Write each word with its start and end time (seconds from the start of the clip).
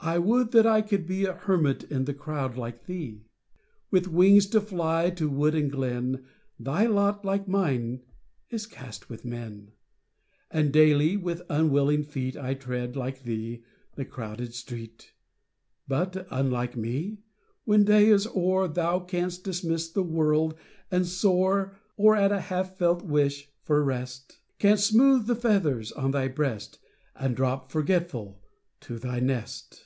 I 0.00 0.18
would 0.20 0.52
that 0.52 0.64
I 0.64 0.80
could 0.80 1.06
be 1.06 1.24
A 1.24 1.34
hermit 1.34 1.82
in 1.90 2.04
the 2.04 2.14
crowd 2.14 2.56
like 2.56 2.86
thee! 2.86 3.24
With 3.90 4.06
wings 4.08 4.46
to 4.50 4.60
fly 4.60 5.10
to 5.10 5.28
wood 5.28 5.54
and 5.56 5.70
glen, 5.70 6.24
Thy 6.58 6.86
lot, 6.86 7.24
like 7.26 7.46
mine, 7.48 8.02
is 8.48 8.64
.cast 8.64 9.10
with 9.10 9.24
men; 9.24 9.72
And 10.52 10.72
daily, 10.72 11.16
with 11.18 11.42
unwilling 11.50 12.04
feet, 12.04 12.36
1 12.36 12.58
tread, 12.58 12.96
like 12.96 13.24
thee, 13.24 13.64
the 13.96 14.04
crowded 14.06 14.54
street; 14.54 15.12
But, 15.88 16.26
unlike 16.30 16.74
me, 16.76 17.18
when 17.64 17.84
day 17.84 18.06
is 18.08 18.26
o'er. 18.28 18.66
Thou 18.68 19.00
canst 19.00 19.42
dismiss 19.44 19.90
the 19.90 20.04
world 20.04 20.54
and 20.92 21.06
soar, 21.06 21.76
Or, 21.96 22.14
at 22.16 22.32
a 22.32 22.40
half 22.40 22.78
felt 22.78 23.02
wish 23.04 23.50
for 23.64 23.82
rest. 23.84 24.38
Canst 24.60 24.86
smooth 24.86 25.26
the 25.26 25.36
feathers 25.36 25.90
on 25.92 26.12
thy 26.12 26.28
breast, 26.28 26.78
And 27.16 27.34
drop, 27.36 27.70
forgetful, 27.72 28.40
to 28.82 28.98
thy 28.98 29.18
nest. 29.20 29.84